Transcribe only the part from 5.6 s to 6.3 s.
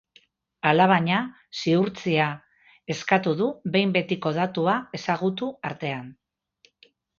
artean.